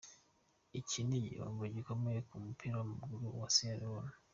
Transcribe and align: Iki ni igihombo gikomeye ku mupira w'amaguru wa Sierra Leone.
Iki 0.79 0.99
ni 1.07 1.15
igihombo 1.19 1.63
gikomeye 1.75 2.19
ku 2.27 2.35
mupira 2.43 2.73
w'amaguru 2.79 3.25
wa 3.41 3.49
Sierra 3.55 3.81
Leone. 3.81 4.13